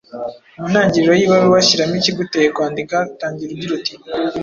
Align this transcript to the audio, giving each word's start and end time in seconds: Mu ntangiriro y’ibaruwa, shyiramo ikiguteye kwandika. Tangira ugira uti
Mu 0.59 0.65
ntangiriro 0.71 1.13
y’ibaruwa, 1.19 1.59
shyiramo 1.67 1.95
ikiguteye 1.99 2.47
kwandika. 2.55 2.95
Tangira 3.19 3.51
ugira 3.53 3.71
uti 3.79 3.93